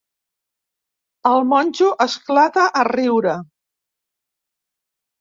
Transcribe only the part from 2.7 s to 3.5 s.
a riure.